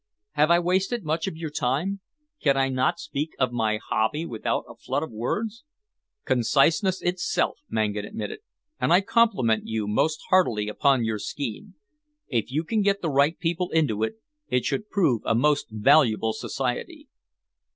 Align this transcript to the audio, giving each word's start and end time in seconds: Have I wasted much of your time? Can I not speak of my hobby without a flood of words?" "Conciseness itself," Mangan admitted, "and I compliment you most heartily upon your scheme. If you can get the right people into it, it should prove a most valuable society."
Have 0.31 0.49
I 0.49 0.57
wasted 0.57 1.03
much 1.03 1.27
of 1.27 1.37
your 1.37 1.51
time? 1.51 1.99
Can 2.41 2.57
I 2.57 2.69
not 2.69 2.97
speak 2.99 3.33
of 3.37 3.51
my 3.51 3.77
hobby 3.77 4.25
without 4.25 4.65
a 4.67 4.73
flood 4.75 5.03
of 5.03 5.11
words?" 5.11 5.63
"Conciseness 6.25 7.03
itself," 7.03 7.59
Mangan 7.69 8.03
admitted, 8.05 8.39
"and 8.79 8.91
I 8.91 9.01
compliment 9.01 9.67
you 9.67 9.87
most 9.87 10.19
heartily 10.31 10.67
upon 10.69 11.03
your 11.05 11.19
scheme. 11.19 11.75
If 12.27 12.51
you 12.51 12.63
can 12.63 12.81
get 12.81 13.03
the 13.03 13.11
right 13.11 13.37
people 13.37 13.69
into 13.69 14.01
it, 14.01 14.15
it 14.47 14.65
should 14.65 14.89
prove 14.89 15.21
a 15.23 15.35
most 15.35 15.67
valuable 15.69 16.33
society." 16.33 17.07